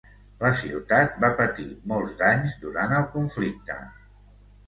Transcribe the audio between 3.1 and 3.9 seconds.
conflicte.